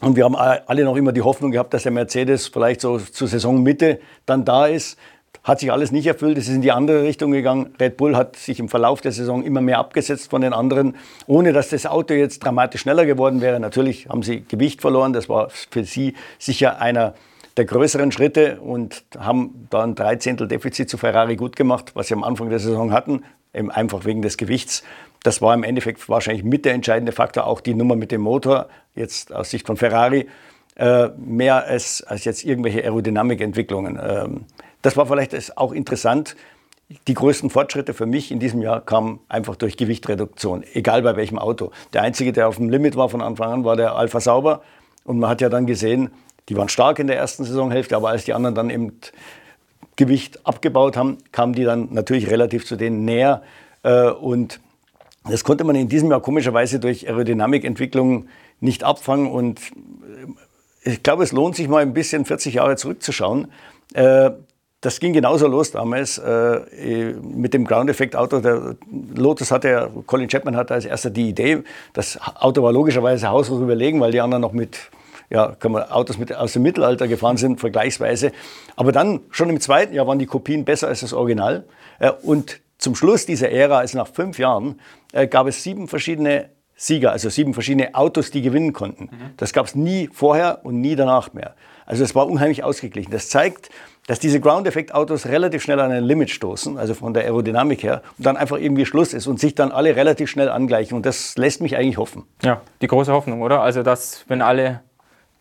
[0.00, 3.28] Und wir haben alle noch immer die Hoffnung gehabt, dass der Mercedes vielleicht so zur
[3.28, 4.98] Saisonmitte dann da ist.
[5.46, 7.72] Hat sich alles nicht erfüllt, es ist in die andere Richtung gegangen.
[7.78, 10.96] Red Bull hat sich im Verlauf der Saison immer mehr abgesetzt von den anderen,
[11.28, 13.60] ohne dass das Auto jetzt dramatisch schneller geworden wäre.
[13.60, 17.14] Natürlich haben sie Gewicht verloren, das war für sie sicher einer
[17.56, 22.14] der größeren Schritte und haben da ein Dreizehntel Defizit zu Ferrari gut gemacht, was sie
[22.14, 23.22] am Anfang der Saison hatten,
[23.54, 24.82] eben einfach wegen des Gewichts.
[25.22, 28.66] Das war im Endeffekt wahrscheinlich mit der entscheidende Faktor, auch die Nummer mit dem Motor,
[28.96, 30.26] jetzt aus Sicht von Ferrari,
[30.74, 33.96] äh, mehr als, als jetzt irgendwelche Aerodynamikentwicklungen.
[34.02, 34.44] Ähm,
[34.86, 36.36] das war vielleicht auch interessant.
[37.08, 41.40] Die größten Fortschritte für mich in diesem Jahr kamen einfach durch Gewichtreduktion, egal bei welchem
[41.40, 41.72] Auto.
[41.92, 44.62] Der einzige, der auf dem Limit war von Anfang an, war der Alpha Sauber.
[45.02, 46.10] Und man hat ja dann gesehen,
[46.48, 48.92] die waren stark in der ersten Saisonhälfte, aber als die anderen dann eben
[49.96, 53.42] Gewicht abgebaut haben, kamen die dann natürlich relativ zu denen näher.
[53.82, 54.60] Äh, und
[55.28, 58.28] das konnte man in diesem Jahr komischerweise durch Aerodynamikentwicklung
[58.60, 59.32] nicht abfangen.
[59.32, 59.60] Und
[60.84, 63.48] ich glaube, es lohnt sich mal ein bisschen 40 Jahre zurückzuschauen.
[64.86, 68.38] Das ging genauso los damals äh, mit dem Ground-Effekt-Auto.
[68.38, 68.76] Der
[69.16, 71.64] Lotus hatte, Colin Chapman hatte als erster die Idee.
[71.92, 74.78] Das Auto war logischerweise haushoch überlegen, weil die anderen noch mit
[75.28, 78.30] ja, kann man, Autos mit, aus dem Mittelalter gefahren sind, vergleichsweise.
[78.76, 81.64] Aber dann, schon im zweiten Jahr, waren die Kopien besser als das Original.
[81.98, 84.80] Äh, und zum Schluss dieser Ära, also nach fünf Jahren,
[85.12, 89.04] äh, gab es sieben verschiedene Sieger, also sieben verschiedene Autos, die gewinnen konnten.
[89.04, 89.30] Mhm.
[89.36, 91.56] Das gab es nie vorher und nie danach mehr.
[91.86, 93.10] Also es war unheimlich ausgeglichen.
[93.10, 93.70] Das zeigt,
[94.06, 98.26] dass diese Ground-Effekt-Autos relativ schnell an ein Limit stoßen, also von der Aerodynamik her, und
[98.26, 100.96] dann einfach irgendwie Schluss ist und sich dann alle relativ schnell angleichen.
[100.96, 102.24] Und das lässt mich eigentlich hoffen.
[102.42, 103.62] Ja, die große Hoffnung, oder?
[103.62, 104.80] Also, dass, wenn alle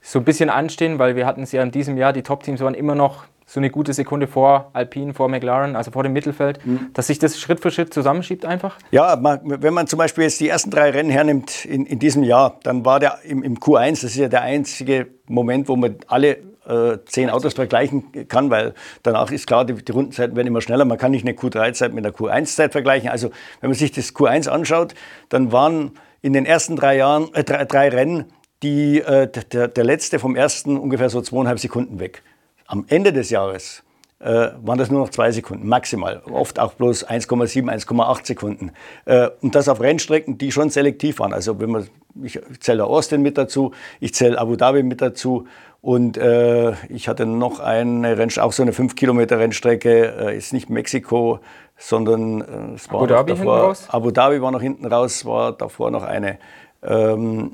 [0.02, 2.76] so ein bisschen anstehen, weil wir hatten es ja in diesem Jahr, die Top-Teams waren
[2.76, 6.90] immer noch so eine gute Sekunde vor Alpine, vor McLaren, also vor dem Mittelfeld, mhm.
[6.94, 8.78] dass sich das Schritt für Schritt zusammenschiebt einfach?
[8.92, 12.60] Ja, wenn man zum Beispiel jetzt die ersten drei Rennen hernimmt in, in diesem Jahr,
[12.64, 16.38] dann war der im, im Q1, das ist ja der einzige Moment, wo man alle
[16.68, 18.74] äh, zehn Autos vergleichen kann, weil
[19.04, 20.86] danach ist klar, die, die Rundenzeiten werden immer schneller.
[20.86, 23.10] Man kann nicht eine Q3-Zeit mit einer Q1-Zeit vergleichen.
[23.10, 23.30] Also
[23.62, 24.96] wenn man sich das Q1 anschaut,
[25.30, 28.26] dann waren in den ersten drei, Jahren, äh, drei, drei Rennen
[28.64, 32.24] die, äh, der, der letzte vom ersten ungefähr so zweieinhalb Sekunden weg.
[32.68, 33.84] Am Ende des Jahres
[34.20, 36.22] äh, waren das nur noch zwei Sekunden, maximal.
[36.32, 38.72] Oft auch bloß 1,7, 1,8 Sekunden.
[39.06, 41.34] Äh, und das auf Rennstrecken, die schon selektiv waren.
[41.34, 41.88] Also wenn man,
[42.24, 45.48] ich zähle Austin mit dazu, ich zähle Abu Dhabi mit dazu
[45.82, 50.54] und äh, ich hatte noch eine Rennstrecke, auch so eine 5 Kilometer Rennstrecke, äh, ist
[50.54, 51.40] nicht Mexiko,
[51.78, 53.88] sondern äh, es war Abu Dhabi davor, raus?
[53.90, 56.40] Abu Dhabi war noch hinten raus, war davor noch eine.
[56.84, 57.52] Ähm,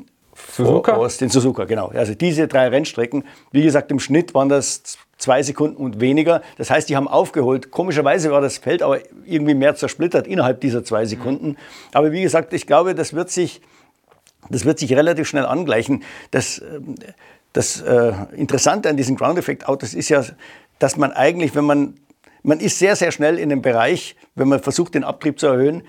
[0.52, 0.94] Suzuka?
[0.94, 1.88] Aus den Suzuka, genau.
[1.90, 6.42] Also diese drei Rennstrecken, wie gesagt, im Schnitt waren das zwei Sekunden und weniger.
[6.58, 7.72] Das heißt, die haben aufgeholt.
[7.72, 11.58] Komischerweise war das Feld aber irgendwie mehr zersplittert innerhalb dieser zwei Sekunden.
[11.94, 13.62] Aber wie gesagt, ich glaube, das wird sich,
[14.50, 16.04] das wird sich relativ schnell angleichen.
[16.32, 16.62] Das,
[17.54, 20.24] das äh, Interessante an diesen Ground-Effekt-Autos ist ja,
[20.80, 21.96] dass man eigentlich, wenn man,
[22.44, 25.84] man ist sehr, sehr schnell in dem Bereich, wenn man versucht, den Abtrieb zu erhöhen,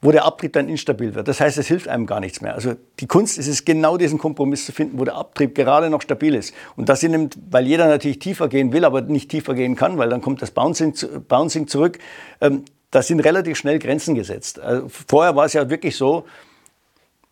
[0.00, 1.26] wo der Abtrieb dann instabil wird.
[1.26, 2.54] Das heißt, es hilft einem gar nichts mehr.
[2.54, 6.02] Also die Kunst ist es, genau diesen Kompromiss zu finden, wo der Abtrieb gerade noch
[6.02, 6.54] stabil ist.
[6.76, 10.08] Und das sind, weil jeder natürlich tiefer gehen will, aber nicht tiefer gehen kann, weil
[10.08, 10.94] dann kommt das Bouncing,
[11.26, 11.98] Bouncing zurück.
[12.40, 14.60] Ähm, da sind relativ schnell Grenzen gesetzt.
[14.60, 16.24] Also vorher war es ja wirklich so,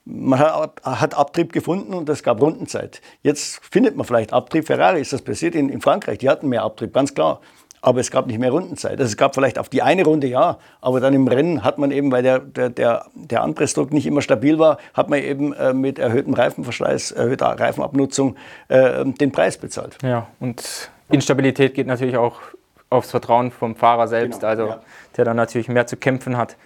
[0.07, 3.03] man hat Abtrieb gefunden und es gab Rundenzeit.
[3.23, 4.67] Jetzt findet man vielleicht Abtrieb.
[4.67, 6.19] Ferrari ist das passiert in, in Frankreich.
[6.19, 7.41] Die hatten mehr Abtrieb, ganz klar
[7.87, 8.99] aber es gab nicht mehr Rundenzeit.
[8.99, 11.93] Also es gab vielleicht auf die eine Runde ja, aber dann im Rennen hat man
[11.93, 15.73] eben, weil der, der, der, der Anpressdruck nicht immer stabil war, hat man eben äh,
[15.73, 18.35] mit erhöhtem Reifenverschleiß, erhöhter Reifenabnutzung
[18.67, 19.99] äh, den Preis bezahlt.
[20.03, 22.41] Ja, und Instabilität geht natürlich auch
[22.91, 24.81] aufs Vertrauen vom Fahrer selbst, genau, also ja.
[25.17, 26.57] der dann natürlich mehr zu kämpfen hat.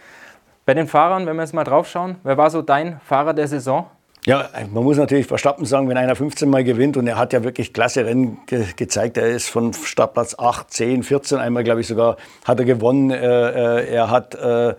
[0.71, 3.49] Bei den Fahrern, wenn wir jetzt mal drauf schauen, wer war so dein Fahrer der
[3.49, 3.87] Saison?
[4.25, 7.43] Ja, man muss natürlich Verstappen sagen, wenn einer 15 Mal gewinnt und er hat ja
[7.43, 9.17] wirklich klasse Rennen ge gezeigt.
[9.17, 13.11] Er ist von Startplatz 8, 10, 14 einmal, glaube ich sogar, hat er gewonnen.
[13.11, 14.75] Äh, äh, er hat, äh,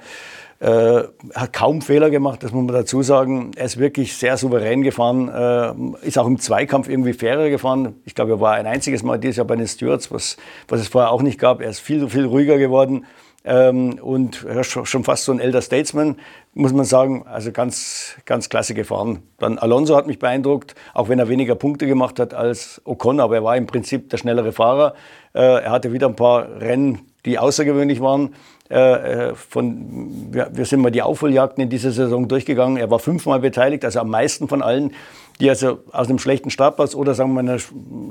[0.61, 1.03] äh,
[1.35, 3.51] hat kaum Fehler gemacht, das muss man dazu sagen.
[3.57, 7.95] Er ist wirklich sehr souverän gefahren, äh, ist auch im Zweikampf irgendwie fairer gefahren.
[8.05, 10.37] Ich glaube, er war ein einziges Mal dieses Jahr bei den Stewards, was,
[10.69, 11.59] was es vorher auch nicht gab.
[11.59, 13.05] Er ist viel, viel ruhiger geworden.
[13.43, 16.17] Ähm, und schon fast so ein Elder Statesman,
[16.53, 17.25] muss man sagen.
[17.27, 19.23] Also ganz, ganz klasse gefahren.
[19.39, 23.35] Dann Alonso hat mich beeindruckt, auch wenn er weniger Punkte gemacht hat als Ocon, aber
[23.35, 24.93] er war im Prinzip der schnellere Fahrer.
[25.33, 28.35] Äh, er hatte wieder ein paar Rennen, die außergewöhnlich waren.
[28.69, 32.77] Äh, äh von, wir, sind mal die Aufholjagden in dieser Saison durchgegangen.
[32.77, 34.93] Er war fünfmal beteiligt, also am meisten von allen,
[35.39, 37.57] die also aus einem schlechten Startplatz oder sagen wir einer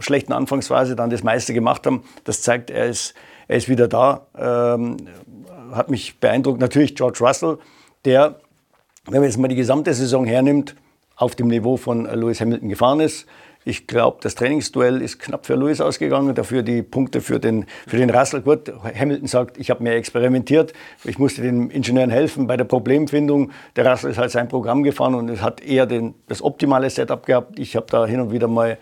[0.00, 2.02] schlechten Anfangsphase dann das meiste gemacht haben.
[2.24, 3.14] Das zeigt, er ist
[3.50, 4.26] er ist wieder da.
[4.38, 4.96] Ähm,
[5.72, 6.60] hat mich beeindruckt.
[6.60, 7.58] Natürlich George Russell,
[8.04, 8.36] der,
[9.06, 10.76] wenn man jetzt mal die gesamte Saison hernimmt,
[11.16, 13.26] auf dem Niveau von Lewis Hamilton gefahren ist.
[13.64, 17.96] Ich glaube, das Trainingsduell ist knapp für Lewis ausgegangen, dafür die Punkte für den, für
[17.96, 18.40] den Russell.
[18.40, 20.72] Gut, Hamilton sagt, ich habe mehr experimentiert,
[21.04, 23.50] ich musste den Ingenieuren helfen bei der Problemfindung.
[23.74, 27.26] Der Russell ist halt sein Programm gefahren und es hat eher den, das optimale Setup
[27.26, 27.58] gehabt.
[27.58, 28.78] Ich habe da hin und wieder mal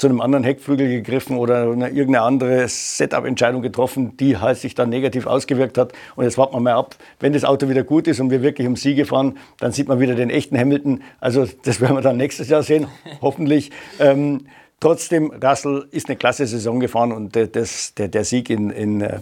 [0.00, 4.88] zu einem anderen Heckflügel gegriffen oder eine, irgendeine andere Setup-Entscheidung getroffen, die halt sich dann
[4.88, 5.92] negativ ausgewirkt hat.
[6.16, 8.66] Und jetzt warten wir mal ab, wenn das Auto wieder gut ist und wir wirklich
[8.66, 11.02] um Siege fahren, dann sieht man wieder den echten Hamilton.
[11.20, 12.86] Also das werden wir dann nächstes Jahr sehen,
[13.20, 13.72] hoffentlich.
[13.98, 14.46] Ähm,
[14.80, 19.20] trotzdem, Russell ist eine klasse Saison gefahren und das, der, der Sieg in, in äh,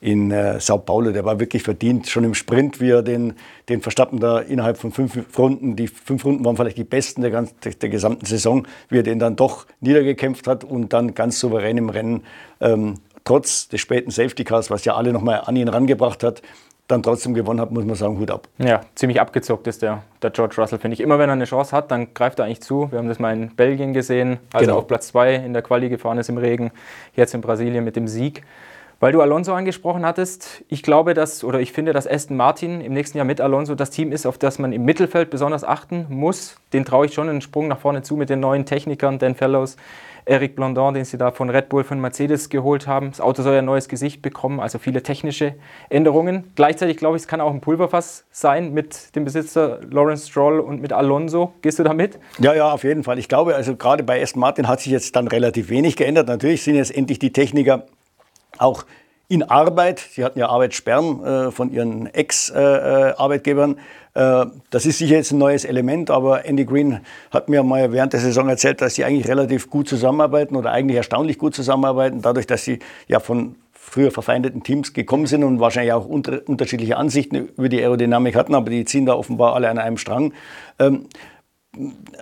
[0.00, 1.12] in äh, Sao Paulo.
[1.12, 3.34] Der war wirklich verdient, schon im Sprint, wie er den,
[3.68, 7.30] den Verstappen da innerhalb von fünf Runden, die fünf Runden waren vielleicht die besten der,
[7.30, 11.76] ganzen, der, gesamten Saison, wie er den dann doch niedergekämpft hat und dann ganz souverän
[11.76, 12.22] im Rennen,
[12.60, 16.40] ähm, trotz des späten Safety Cars, was ja alle nochmal an ihn rangebracht hat,
[16.88, 18.48] dann trotzdem gewonnen hat, muss man sagen, Hut ab.
[18.58, 21.00] Ja, ziemlich abgezockt ist der, der George Russell, finde ich.
[21.00, 22.90] Immer wenn er eine Chance hat, dann greift er eigentlich zu.
[22.90, 24.74] Wir haben das mal in Belgien gesehen, als genau.
[24.74, 26.72] er auf Platz 2 in der Quali gefahren ist im Regen,
[27.14, 28.42] jetzt in Brasilien mit dem Sieg.
[29.02, 32.92] Weil du Alonso angesprochen hattest, ich glaube, dass, oder ich finde, dass Aston Martin im
[32.92, 36.56] nächsten Jahr mit Alonso das Team ist, auf das man im Mittelfeld besonders achten muss.
[36.74, 39.78] Den traue ich schon einen Sprung nach vorne zu mit den neuen Technikern, Dan Fellows,
[40.26, 43.08] Eric Blondin, den sie da von Red Bull, von Mercedes geholt haben.
[43.08, 45.54] Das Auto soll ja ein neues Gesicht bekommen, also viele technische
[45.88, 46.52] Änderungen.
[46.54, 50.82] Gleichzeitig glaube ich, es kann auch ein Pulverfass sein mit dem Besitzer Lawrence Stroll und
[50.82, 51.54] mit Alonso.
[51.62, 52.18] Gehst du da mit?
[52.38, 53.18] Ja, ja, auf jeden Fall.
[53.18, 56.28] Ich glaube, also gerade bei Aston Martin hat sich jetzt dann relativ wenig geändert.
[56.28, 57.86] Natürlich sind jetzt endlich die Techniker
[58.58, 58.84] auch
[59.28, 60.00] in Arbeit.
[60.00, 63.78] Sie hatten ja Arbeitssperren äh, von ihren Ex-Arbeitgebern.
[64.14, 67.92] Äh, äh, das ist sicher jetzt ein neues Element, aber Andy Green hat mir mal
[67.92, 72.22] während der Saison erzählt, dass sie eigentlich relativ gut zusammenarbeiten oder eigentlich erstaunlich gut zusammenarbeiten,
[72.22, 76.96] dadurch, dass sie ja von früher verfeindeten Teams gekommen sind und wahrscheinlich auch unter, unterschiedliche
[76.96, 80.32] Ansichten über die Aerodynamik hatten, aber die ziehen da offenbar alle an einem Strang.
[80.78, 81.06] Ähm,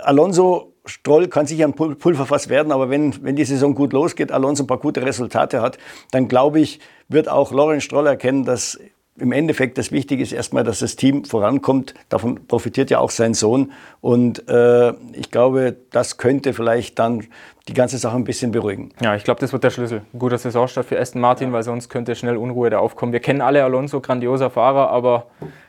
[0.03, 4.65] Alonso Stroll kann sicher ein Pulverfass werden, aber wenn, wenn die Saison gut losgeht, Alonso
[4.65, 5.79] ein paar gute Resultate hat,
[6.11, 8.79] dann glaube ich, wird auch Lorenz Stroll erkennen, dass
[9.21, 11.95] im Endeffekt das Wichtige ist erstmal, dass das Team vorankommt.
[12.09, 13.73] Davon profitiert ja auch sein Sohn.
[14.01, 17.27] Und äh, ich glaube, das könnte vielleicht dann
[17.67, 18.91] die ganze Sache ein bisschen beruhigen.
[19.01, 20.03] Ja, ich glaube, das wird der Schlüssel.
[20.17, 21.55] Guter Saisonstart für Aston Martin, ja.
[21.55, 23.13] weil sonst könnte schnell Unruhe da aufkommen.
[23.13, 25.27] Wir kennen alle Alonso, grandioser Fahrer, aber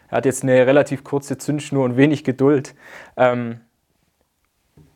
[0.10, 2.76] er hat jetzt eine relativ kurze Zündschnur und wenig Geduld.
[3.18, 3.62] Ähm,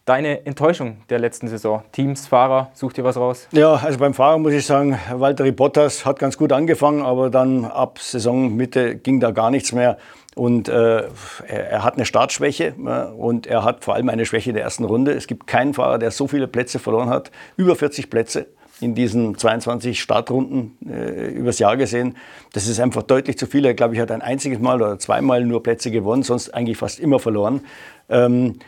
[0.05, 1.81] Deine Enttäuschung der letzten Saison?
[1.93, 3.47] Teams, Fahrer, such dir was raus?
[3.53, 7.63] Ja, also beim Fahrer muss ich sagen, Walter Bottas hat ganz gut angefangen, aber dann
[7.63, 9.97] ab Saisonmitte ging da gar nichts mehr.
[10.35, 11.03] Und äh,
[11.47, 14.83] er, er, hat eine Startschwäche äh, und er hat vor allem eine Schwäche der ersten
[14.83, 15.13] Runde.
[15.13, 17.31] Es gibt keinen Fahrer, der so viele Plätze verloren hat.
[17.55, 18.47] Über 40 Plätze
[18.81, 22.17] in diesen 22 Startrunden äh, übers Jahr gesehen.
[22.51, 23.63] Das ist einfach deutlich zu viel.
[23.65, 26.99] Er, glaube ich, hat ein einziges Mal oder zweimal nur Plätze gewonnen, sonst eigentlich fast
[26.99, 27.61] immer verloren.
[28.09, 28.59] Ähm,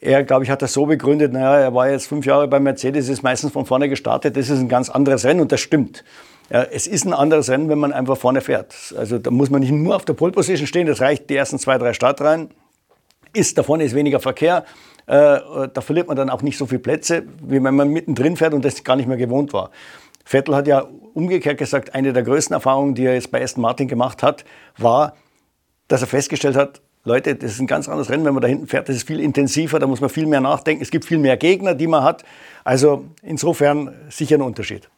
[0.00, 3.08] er, glaube ich, hat das so begründet, naja, er war jetzt fünf Jahre bei Mercedes,
[3.08, 6.04] ist meistens von vorne gestartet, das ist ein ganz anderes Rennen und das stimmt.
[6.48, 8.94] Ja, es ist ein anderes Rennen, wenn man einfach vorne fährt.
[8.96, 11.58] Also da muss man nicht nur auf der Pole Position stehen, das reicht die ersten
[11.58, 12.50] zwei, drei Startreihen.
[13.32, 14.64] Ist, da vorne ist weniger Verkehr,
[15.06, 15.38] äh,
[15.72, 18.64] da verliert man dann auch nicht so viele Plätze, wie wenn man mittendrin fährt und
[18.64, 19.70] das gar nicht mehr gewohnt war.
[20.24, 23.86] Vettel hat ja umgekehrt gesagt, eine der größten Erfahrungen, die er jetzt bei Aston Martin
[23.86, 24.44] gemacht hat,
[24.78, 25.14] war,
[25.88, 28.66] dass er festgestellt hat, Leute, das ist ein ganz anderes Rennen, wenn man da hinten
[28.66, 28.88] fährt.
[28.88, 30.82] Das ist viel intensiver, da muss man viel mehr nachdenken.
[30.82, 32.24] Es gibt viel mehr Gegner, die man hat.
[32.62, 34.90] Also insofern sicher ein Unterschied.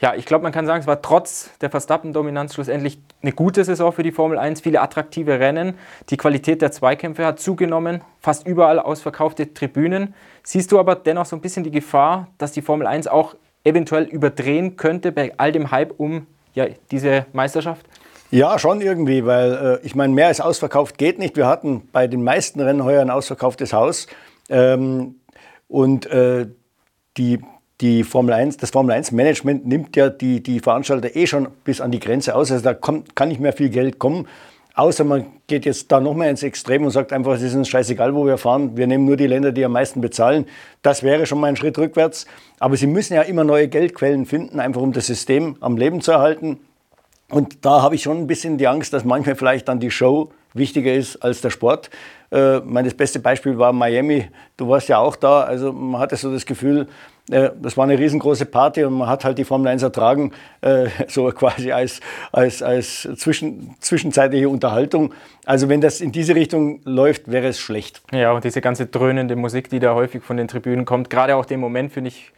[0.00, 3.92] Ja, ich glaube, man kann sagen, es war trotz der Verstappen-Dominanz schlussendlich eine gute Saison
[3.92, 4.62] für die Formel 1.
[4.62, 5.74] Viele attraktive Rennen.
[6.08, 8.00] Die Qualität der Zweikämpfe hat zugenommen.
[8.20, 10.14] Fast überall ausverkaufte Tribünen.
[10.42, 14.04] Siehst du aber dennoch so ein bisschen die Gefahr, dass die Formel 1 auch eventuell
[14.04, 17.84] überdrehen könnte bei all dem Hype um ja, diese Meisterschaft?
[18.32, 21.36] Ja, schon irgendwie, weil äh, ich meine, mehr als ausverkauft geht nicht.
[21.36, 24.06] Wir hatten bei den meisten Rennen heuer ein ausverkauftes Haus.
[24.48, 25.16] Ähm,
[25.66, 26.46] und äh,
[27.16, 27.40] die,
[27.80, 31.80] die Formel 1, das Formel 1 Management nimmt ja die, die Veranstalter eh schon bis
[31.80, 32.52] an die Grenze aus.
[32.52, 34.28] Also da kommt, kann nicht mehr viel Geld kommen.
[34.74, 37.68] Außer man geht jetzt da noch mehr ins Extrem und sagt einfach, es ist uns
[37.68, 38.76] scheißegal, wo wir fahren.
[38.76, 40.46] Wir nehmen nur die Länder, die am meisten bezahlen.
[40.82, 42.26] Das wäre schon mal ein Schritt rückwärts.
[42.60, 46.12] Aber sie müssen ja immer neue Geldquellen finden, einfach um das System am Leben zu
[46.12, 46.60] erhalten.
[47.30, 50.30] Und da habe ich schon ein bisschen die Angst, dass manchmal vielleicht dann die Show
[50.52, 51.90] wichtiger ist als der Sport.
[52.30, 54.28] Äh, mein, das beste Beispiel war Miami.
[54.56, 55.42] Du warst ja auch da.
[55.42, 56.88] Also man hatte so das Gefühl,
[57.30, 60.88] äh, das war eine riesengroße Party und man hat halt die Formel 1 ertragen, äh,
[61.08, 62.00] so quasi als,
[62.32, 65.12] als, als zwischen, zwischenzeitliche Unterhaltung.
[65.44, 68.02] Also wenn das in diese Richtung läuft, wäre es schlecht.
[68.12, 71.44] Ja, und diese ganze dröhnende Musik, die da häufig von den Tribünen kommt, gerade auch
[71.44, 72.32] den Moment finde ich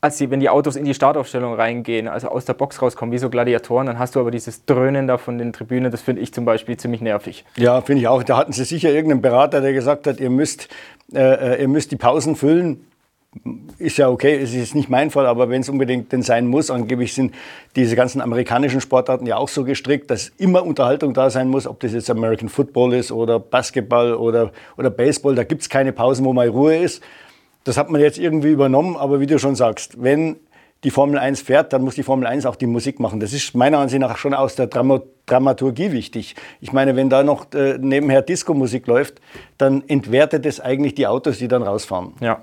[0.00, 3.18] als die, wenn die Autos in die Startaufstellung reingehen, also aus der Box rauskommen, wie
[3.18, 6.32] so Gladiatoren, dann hast du aber dieses Dröhnen da von den Tribünen, das finde ich
[6.32, 7.44] zum Beispiel ziemlich nervig.
[7.56, 8.22] Ja, finde ich auch.
[8.22, 10.68] Da hatten sie sicher irgendeinen Berater, der gesagt hat, ihr müsst,
[11.12, 12.86] äh, äh ihr müsst die Pausen füllen.
[13.78, 16.70] Ist ja okay, es ist nicht mein Fall, aber wenn es unbedingt denn sein muss,
[16.70, 17.34] angeblich sind
[17.74, 21.80] diese ganzen amerikanischen Sportarten ja auch so gestrickt, dass immer Unterhaltung da sein muss, ob
[21.80, 26.24] das jetzt American Football ist oder Basketball oder, oder Baseball, da gibt es keine Pausen,
[26.24, 27.02] wo mal Ruhe ist.
[27.66, 30.36] Das hat man jetzt irgendwie übernommen, aber wie du schon sagst, wenn
[30.84, 33.18] die Formel 1 fährt, dann muss die Formel 1 auch die Musik machen.
[33.18, 36.36] Das ist meiner Ansicht nach schon aus der Dramaturgie wichtig.
[36.60, 39.20] Ich meine, wenn da noch äh, nebenher Disco-Musik läuft,
[39.58, 42.12] dann entwertet es eigentlich die Autos, die dann rausfahren.
[42.20, 42.40] Ja.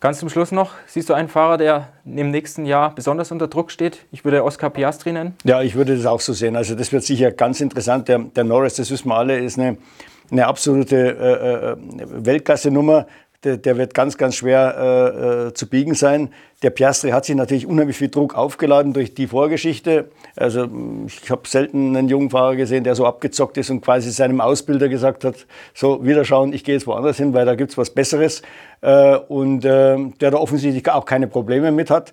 [0.00, 3.70] Ganz zum Schluss noch, siehst du einen Fahrer, der im nächsten Jahr besonders unter Druck
[3.70, 4.04] steht?
[4.10, 5.34] Ich würde Oscar Piastri nennen.
[5.44, 6.56] Ja, ich würde das auch so sehen.
[6.56, 8.08] Also das wird sicher ganz interessant.
[8.08, 9.78] Der, der Norris, das wissen wir alle, ist eine,
[10.30, 11.76] eine absolute äh, äh
[12.26, 13.06] Weltklasse-Nummer
[13.44, 16.30] der, der wird ganz, ganz schwer äh, äh, zu biegen sein.
[16.62, 20.10] Der Piastri hat sich natürlich unheimlich viel Druck aufgeladen durch die Vorgeschichte.
[20.36, 20.68] Also
[21.06, 24.88] ich habe selten einen jungen Fahrer gesehen, der so abgezockt ist und quasi seinem Ausbilder
[24.88, 27.90] gesagt hat, so wieder schauen, ich gehe jetzt woanders hin, weil da gibt es was
[27.90, 28.42] Besseres.
[28.80, 32.12] Äh, und äh, der da offensichtlich auch keine Probleme mit hat.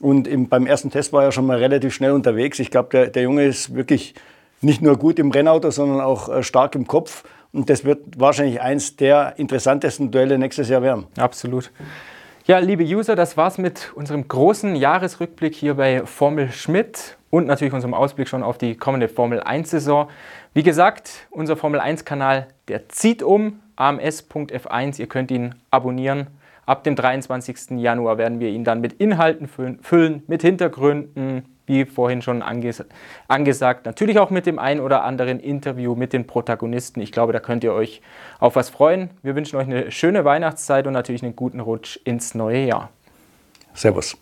[0.00, 2.58] Und im, beim ersten Test war er schon mal relativ schnell unterwegs.
[2.58, 4.14] Ich glaube, der, der Junge ist wirklich
[4.62, 7.24] nicht nur gut im Rennauto, sondern auch äh, stark im Kopf.
[7.52, 11.06] Und das wird wahrscheinlich eins der interessantesten Duelle nächstes Jahr werden.
[11.16, 11.72] Absolut.
[12.46, 17.72] Ja, liebe User, das war's mit unserem großen Jahresrückblick hier bei Formel Schmidt und natürlich
[17.72, 20.08] unserem Ausblick schon auf die kommende Formel 1-Saison.
[20.52, 24.98] Wie gesagt, unser Formel 1-Kanal, der zieht um, ams.f1.
[24.98, 26.28] Ihr könnt ihn abonnieren.
[26.66, 27.78] Ab dem 23.
[27.78, 32.84] Januar werden wir ihn dann mit Inhalten füllen, mit Hintergründen, wie vorhin schon anges
[33.28, 33.86] angesagt.
[33.86, 37.00] Natürlich auch mit dem ein oder anderen Interview mit den Protagonisten.
[37.00, 38.02] Ich glaube, da könnt ihr euch
[38.40, 39.10] auf was freuen.
[39.22, 42.90] Wir wünschen euch eine schöne Weihnachtszeit und natürlich einen guten Rutsch ins neue Jahr.
[43.72, 44.16] Servus.